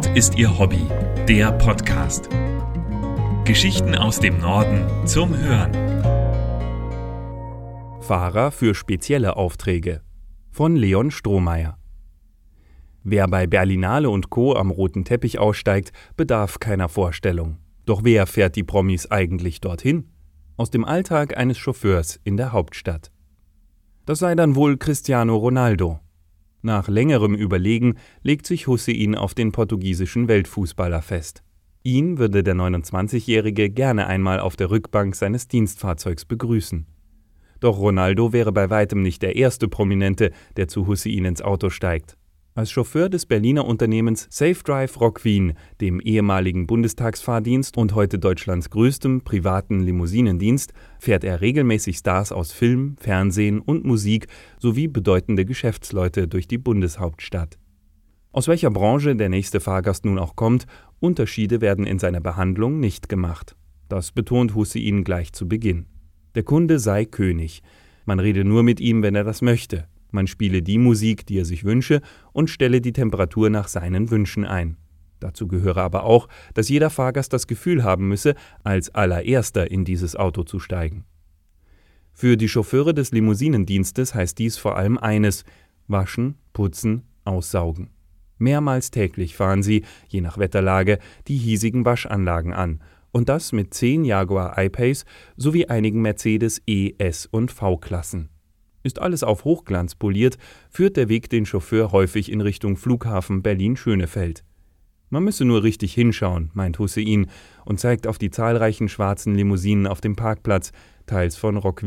Nord 0.00 0.16
ist 0.16 0.38
ihr 0.38 0.58
Hobby, 0.58 0.86
der 1.28 1.52
Podcast. 1.52 2.30
Geschichten 3.44 3.94
aus 3.94 4.18
dem 4.18 4.38
Norden 4.38 5.06
zum 5.06 5.36
Hören. 5.36 5.74
Fahrer 8.00 8.50
für 8.50 8.74
spezielle 8.74 9.36
Aufträge 9.36 10.00
von 10.50 10.74
Leon 10.74 11.10
Strohmeier. 11.10 11.76
Wer 13.02 13.28
bei 13.28 13.46
Berlinale 13.46 14.08
und 14.08 14.30
Co. 14.30 14.56
am 14.56 14.70
roten 14.70 15.04
Teppich 15.04 15.38
aussteigt, 15.38 15.92
bedarf 16.16 16.60
keiner 16.60 16.88
Vorstellung. 16.88 17.58
Doch 17.84 18.02
wer 18.02 18.26
fährt 18.26 18.56
die 18.56 18.64
Promis 18.64 19.10
eigentlich 19.10 19.60
dorthin? 19.60 20.08
Aus 20.56 20.70
dem 20.70 20.86
Alltag 20.86 21.36
eines 21.36 21.58
Chauffeurs 21.58 22.18
in 22.24 22.38
der 22.38 22.52
Hauptstadt. 22.52 23.12
Das 24.06 24.20
sei 24.20 24.34
dann 24.34 24.54
wohl 24.54 24.78
Cristiano 24.78 25.36
Ronaldo, 25.36 26.00
nach 26.62 26.88
längerem 26.88 27.34
Überlegen 27.34 27.94
legt 28.22 28.46
sich 28.46 28.66
Hussein 28.66 29.14
auf 29.14 29.34
den 29.34 29.52
portugiesischen 29.52 30.28
Weltfußballer 30.28 31.02
fest. 31.02 31.42
Ihn 31.82 32.18
würde 32.18 32.42
der 32.42 32.54
29-Jährige 32.54 33.70
gerne 33.70 34.06
einmal 34.06 34.40
auf 34.40 34.56
der 34.56 34.70
Rückbank 34.70 35.16
seines 35.16 35.48
Dienstfahrzeugs 35.48 36.26
begrüßen. 36.26 36.86
Doch 37.60 37.78
Ronaldo 37.78 38.32
wäre 38.32 38.52
bei 38.52 38.68
weitem 38.68 39.02
nicht 39.02 39.22
der 39.22 39.36
erste 39.36 39.68
Prominente, 39.68 40.30
der 40.56 40.68
zu 40.68 40.86
Hussein 40.86 41.24
ins 41.24 41.42
Auto 41.42 41.70
steigt. 41.70 42.16
Als 42.52 42.72
Chauffeur 42.72 43.08
des 43.08 43.26
Berliner 43.26 43.64
Unternehmens 43.64 44.26
Safe 44.28 44.56
Drive 44.64 45.00
Rock 45.00 45.24
Wien, 45.24 45.52
dem 45.80 46.00
ehemaligen 46.00 46.66
Bundestagsfahrdienst 46.66 47.76
und 47.76 47.94
heute 47.94 48.18
Deutschlands 48.18 48.70
größtem 48.70 49.20
privaten 49.20 49.78
Limousinendienst, 49.78 50.72
fährt 50.98 51.22
er 51.22 51.40
regelmäßig 51.40 51.98
Stars 51.98 52.32
aus 52.32 52.50
Film, 52.50 52.96
Fernsehen 52.98 53.60
und 53.60 53.84
Musik 53.84 54.26
sowie 54.58 54.88
bedeutende 54.88 55.44
Geschäftsleute 55.44 56.26
durch 56.26 56.48
die 56.48 56.58
Bundeshauptstadt. 56.58 57.56
Aus 58.32 58.48
welcher 58.48 58.72
Branche 58.72 59.14
der 59.14 59.28
nächste 59.28 59.60
Fahrgast 59.60 60.04
nun 60.04 60.18
auch 60.18 60.34
kommt, 60.34 60.66
Unterschiede 60.98 61.60
werden 61.60 61.86
in 61.86 62.00
seiner 62.00 62.20
Behandlung 62.20 62.80
nicht 62.80 63.08
gemacht. 63.08 63.54
Das 63.88 64.10
betont 64.10 64.56
Hussein 64.56 65.04
gleich 65.04 65.32
zu 65.32 65.46
Beginn. 65.46 65.86
Der 66.34 66.42
Kunde 66.42 66.80
sei 66.80 67.04
König. 67.04 67.62
Man 68.06 68.18
rede 68.18 68.44
nur 68.44 68.64
mit 68.64 68.80
ihm, 68.80 69.04
wenn 69.04 69.14
er 69.14 69.24
das 69.24 69.40
möchte. 69.40 69.86
Man 70.10 70.26
spiele 70.26 70.62
die 70.62 70.78
Musik, 70.78 71.26
die 71.26 71.38
er 71.38 71.44
sich 71.44 71.64
wünsche, 71.64 72.00
und 72.32 72.50
stelle 72.50 72.80
die 72.80 72.92
Temperatur 72.92 73.50
nach 73.50 73.68
seinen 73.68 74.10
Wünschen 74.10 74.44
ein. 74.44 74.76
Dazu 75.20 75.46
gehöre 75.46 75.78
aber 75.78 76.04
auch, 76.04 76.28
dass 76.54 76.68
jeder 76.68 76.90
Fahrgast 76.90 77.32
das 77.32 77.46
Gefühl 77.46 77.84
haben 77.84 78.08
müsse, 78.08 78.34
als 78.64 78.94
allererster 78.94 79.70
in 79.70 79.84
dieses 79.84 80.16
Auto 80.16 80.42
zu 80.44 80.58
steigen. 80.58 81.04
Für 82.12 82.36
die 82.36 82.48
Chauffeure 82.48 82.94
des 82.94 83.12
Limousinendienstes 83.12 84.14
heißt 84.14 84.38
dies 84.38 84.56
vor 84.56 84.76
allem 84.76 84.98
eines 84.98 85.44
waschen, 85.88 86.36
putzen, 86.52 87.02
aussaugen. 87.24 87.90
Mehrmals 88.38 88.90
täglich 88.90 89.36
fahren 89.36 89.62
sie, 89.62 89.84
je 90.08 90.22
nach 90.22 90.38
Wetterlage, 90.38 90.98
die 91.28 91.36
hiesigen 91.36 91.84
Waschanlagen 91.84 92.54
an, 92.54 92.80
und 93.12 93.28
das 93.28 93.52
mit 93.52 93.74
zehn 93.74 94.04
Jaguar 94.04 94.56
I-Pace 94.56 95.04
sowie 95.36 95.66
einigen 95.66 96.00
Mercedes 96.00 96.62
E, 96.66 96.94
S 96.98 97.26
und 97.26 97.50
V-Klassen. 97.50 98.30
Ist 98.82 99.00
alles 99.00 99.22
auf 99.22 99.44
Hochglanz 99.44 99.94
poliert, 99.94 100.38
führt 100.70 100.96
der 100.96 101.08
Weg 101.08 101.28
den 101.28 101.46
Chauffeur 101.46 101.92
häufig 101.92 102.32
in 102.32 102.40
Richtung 102.40 102.76
Flughafen 102.76 103.42
Berlin-Schönefeld. 103.42 104.44
Man 105.10 105.24
müsse 105.24 105.44
nur 105.44 105.64
richtig 105.64 105.92
hinschauen, 105.92 106.50
meint 106.54 106.78
Hussein 106.78 107.26
und 107.64 107.80
zeigt 107.80 108.06
auf 108.06 108.16
die 108.16 108.30
zahlreichen 108.30 108.88
schwarzen 108.88 109.34
Limousinen 109.34 109.88
auf 109.88 110.00
dem 110.00 110.14
Parkplatz, 110.14 110.70
teils 111.06 111.36
von 111.36 111.56
Rock 111.56 111.82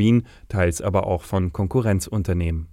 teils 0.50 0.82
aber 0.82 1.08
auch 1.08 1.24
von 1.24 1.54
Konkurrenzunternehmen. 1.54 2.68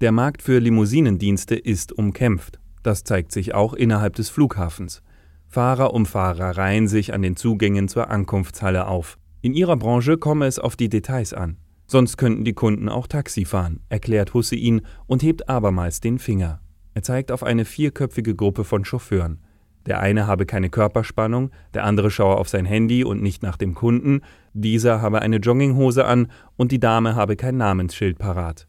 Der 0.00 0.10
Markt 0.10 0.42
für 0.42 0.58
Limousinendienste 0.58 1.54
ist 1.54 1.92
umkämpft. 1.92 2.58
Das 2.82 3.04
zeigt 3.04 3.30
sich 3.30 3.54
auch 3.54 3.72
innerhalb 3.72 4.16
des 4.16 4.28
Flughafens. 4.28 5.02
Fahrer 5.46 5.94
um 5.94 6.04
Fahrer 6.04 6.58
reihen 6.58 6.88
sich 6.88 7.14
an 7.14 7.22
den 7.22 7.36
Zugängen 7.36 7.86
zur 7.86 8.10
Ankunftshalle 8.10 8.88
auf. 8.88 9.16
In 9.40 9.54
ihrer 9.54 9.76
Branche 9.76 10.18
komme 10.18 10.46
es 10.46 10.58
auf 10.58 10.74
die 10.74 10.88
Details 10.88 11.32
an. 11.32 11.58
Sonst 11.86 12.16
könnten 12.16 12.44
die 12.44 12.54
Kunden 12.54 12.88
auch 12.88 13.06
Taxi 13.06 13.44
fahren, 13.44 13.80
erklärt 13.88 14.34
Hussein 14.34 14.82
und 15.06 15.22
hebt 15.22 15.48
abermals 15.48 16.00
den 16.00 16.18
Finger. 16.18 16.60
Er 16.94 17.02
zeigt 17.02 17.30
auf 17.30 17.42
eine 17.42 17.64
vierköpfige 17.64 18.34
Gruppe 18.34 18.64
von 18.64 18.84
Chauffeuren. 18.84 19.40
Der 19.86 20.00
eine 20.00 20.26
habe 20.26 20.46
keine 20.46 20.70
Körperspannung, 20.70 21.50
der 21.74 21.84
andere 21.84 22.10
schaue 22.10 22.36
auf 22.36 22.48
sein 22.48 22.64
Handy 22.64 23.04
und 23.04 23.22
nicht 23.22 23.42
nach 23.42 23.56
dem 23.56 23.74
Kunden, 23.74 24.22
dieser 24.54 25.02
habe 25.02 25.20
eine 25.20 25.36
Jogginghose 25.36 26.06
an 26.06 26.28
und 26.56 26.72
die 26.72 26.80
Dame 26.80 27.16
habe 27.16 27.36
kein 27.36 27.58
Namensschild 27.58 28.18
parat. 28.18 28.66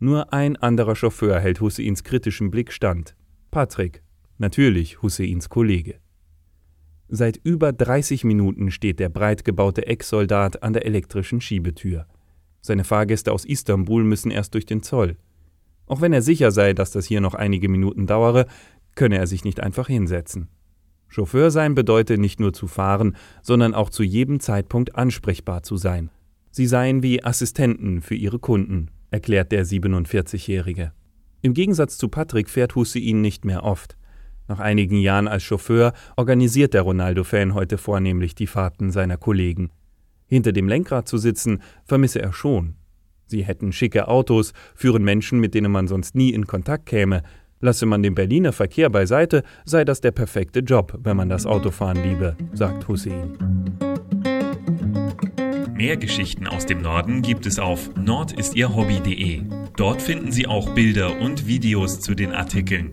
Nur 0.00 0.32
ein 0.32 0.56
anderer 0.56 0.96
Chauffeur 0.96 1.40
hält 1.40 1.60
Husseins 1.60 2.04
kritischen 2.04 2.50
Blick 2.50 2.72
stand. 2.72 3.16
Patrick, 3.50 4.02
natürlich 4.38 5.02
Husseins 5.02 5.48
Kollege. 5.48 6.00
Seit 7.08 7.38
über 7.42 7.72
30 7.72 8.24
Minuten 8.24 8.70
steht 8.70 9.00
der 9.00 9.08
breit 9.08 9.44
gebaute 9.44 9.86
Ex-Soldat 9.86 10.62
an 10.62 10.72
der 10.72 10.86
elektrischen 10.86 11.40
Schiebetür. 11.40 12.06
Seine 12.60 12.84
Fahrgäste 12.84 13.32
aus 13.32 13.44
Istanbul 13.44 14.04
müssen 14.04 14.30
erst 14.30 14.54
durch 14.54 14.66
den 14.66 14.82
Zoll. 14.82 15.16
Auch 15.86 16.00
wenn 16.00 16.12
er 16.12 16.22
sicher 16.22 16.50
sei, 16.50 16.72
dass 16.72 16.92
das 16.92 17.06
hier 17.06 17.20
noch 17.20 17.34
einige 17.34 17.68
Minuten 17.68 18.06
dauere, 18.06 18.46
könne 18.94 19.18
er 19.18 19.26
sich 19.26 19.44
nicht 19.44 19.60
einfach 19.60 19.88
hinsetzen. 19.88 20.48
Chauffeur 21.08 21.50
sein 21.50 21.74
bedeutet 21.74 22.20
nicht 22.20 22.38
nur 22.38 22.52
zu 22.52 22.68
fahren, 22.68 23.16
sondern 23.42 23.74
auch 23.74 23.90
zu 23.90 24.04
jedem 24.04 24.38
Zeitpunkt 24.38 24.94
ansprechbar 24.94 25.62
zu 25.64 25.76
sein. 25.76 26.10
Sie 26.52 26.66
seien 26.66 27.02
wie 27.02 27.24
Assistenten 27.24 28.00
für 28.02 28.14
ihre 28.14 28.38
Kunden, 28.38 28.90
erklärt 29.10 29.50
der 29.50 29.66
47-Jährige. 29.66 30.92
Im 31.42 31.54
Gegensatz 31.54 31.98
zu 31.98 32.08
Patrick 32.08 32.48
fährt 32.48 32.74
Hussein 32.76 33.20
nicht 33.20 33.44
mehr 33.44 33.64
oft. 33.64 33.96
Nach 34.46 34.60
einigen 34.60 34.98
Jahren 34.98 35.28
als 35.28 35.42
Chauffeur 35.42 35.92
organisiert 36.16 36.74
der 36.74 36.82
Ronaldo-Fan 36.82 37.54
heute 37.54 37.78
vornehmlich 37.78 38.34
die 38.34 38.46
Fahrten 38.46 38.90
seiner 38.90 39.16
Kollegen. 39.16 39.70
Hinter 40.30 40.52
dem 40.52 40.68
Lenkrad 40.68 41.08
zu 41.08 41.18
sitzen, 41.18 41.60
vermisse 41.84 42.22
er 42.22 42.32
schon. 42.32 42.76
Sie 43.26 43.44
hätten 43.44 43.72
schicke 43.72 44.06
Autos, 44.06 44.52
führen 44.76 45.02
Menschen, 45.02 45.40
mit 45.40 45.54
denen 45.54 45.72
man 45.72 45.88
sonst 45.88 46.14
nie 46.14 46.30
in 46.30 46.46
Kontakt 46.46 46.86
käme. 46.86 47.22
Lasse 47.60 47.84
man 47.84 48.02
den 48.02 48.14
Berliner 48.14 48.52
Verkehr 48.52 48.90
beiseite, 48.90 49.42
sei 49.64 49.84
das 49.84 50.00
der 50.00 50.12
perfekte 50.12 50.60
Job, 50.60 50.98
wenn 51.02 51.16
man 51.16 51.28
das 51.28 51.46
Autofahren 51.46 52.02
liebe, 52.02 52.36
sagt 52.52 52.86
Hussein. 52.86 53.36
Mehr 55.74 55.96
Geschichten 55.96 56.46
aus 56.46 56.64
dem 56.64 56.80
Norden 56.80 57.22
gibt 57.22 57.44
es 57.46 57.58
auf 57.58 57.90
nordistierhobby.de. 57.96 59.42
Dort 59.76 60.00
finden 60.00 60.30
Sie 60.30 60.46
auch 60.46 60.74
Bilder 60.74 61.20
und 61.20 61.46
Videos 61.46 62.00
zu 62.00 62.14
den 62.14 62.32
Artikeln. 62.32 62.92